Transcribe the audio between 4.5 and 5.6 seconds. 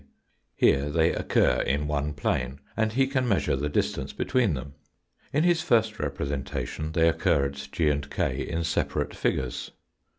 them. In